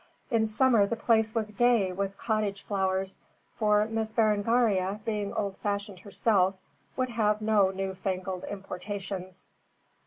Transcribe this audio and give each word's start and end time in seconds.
In 0.31 0.47
summer 0.47 0.87
the 0.87 0.95
place 0.95 1.35
was 1.35 1.51
gay 1.51 1.91
with 1.91 2.17
cottage 2.17 2.63
flowers, 2.63 3.19
for 3.51 3.85
Miss 3.85 4.11
Berengaria, 4.11 4.99
being 5.05 5.31
old 5.31 5.57
fashioned 5.57 5.99
herself, 5.99 6.55
would 6.97 7.09
have 7.09 7.39
no 7.39 7.69
new 7.69 7.93
fangled 7.93 8.43
importations. 8.45 9.47